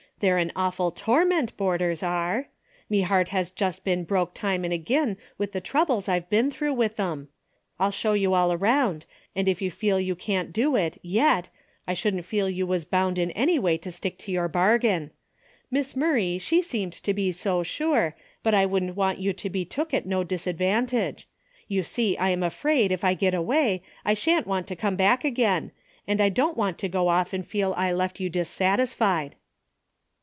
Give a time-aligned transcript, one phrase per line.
[0.21, 2.47] They're an awful torment, boarders are!
[2.91, 6.73] Me heart has just been broke time an' again with the troubles I've been through
[6.75, 7.29] with them.
[7.79, 11.49] I'll show you all around, and if you feel you can't do it, yet,
[11.87, 15.09] I shouldn't feel you was bound in any way to stick to your bargain.
[15.71, 19.49] Miss Mur ray she seemed to be so sure, but I wouldn't want you to
[19.49, 21.27] be took at no disadvantage.
[21.67, 25.25] You see I am afraid, if I get away, I shan't want to come back
[25.25, 25.71] again,
[26.07, 29.35] and I don't want to go off and feel I left you dissatisfied."